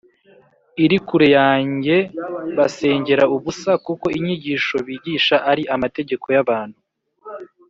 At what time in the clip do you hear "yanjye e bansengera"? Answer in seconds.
1.37-3.23